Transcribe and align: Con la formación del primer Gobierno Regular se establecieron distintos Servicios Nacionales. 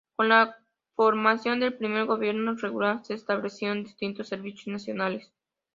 Con 0.15 0.29
la 0.29 0.55
formación 0.95 1.59
del 1.59 1.77
primer 1.77 2.07
Gobierno 2.07 2.55
Regular 2.55 3.05
se 3.05 3.13
establecieron 3.13 3.83
distintos 3.83 4.29
Servicios 4.29 4.65
Nacionales. 4.65 5.31